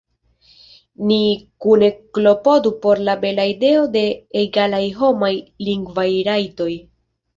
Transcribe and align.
Ni 1.09 1.17
kune 1.65 1.89
klopodu 2.17 2.71
por 2.85 3.01
la 3.09 3.15
bela 3.25 3.45
ideo 3.53 3.83
de 3.97 4.03
egalaj 4.45 4.83
homaj 5.03 5.33
lingvaj 5.69 6.09
rajtoj! 6.31 6.71